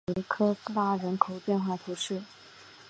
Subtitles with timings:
[0.03, 2.23] 考尔什圣尼科拉人口变化图示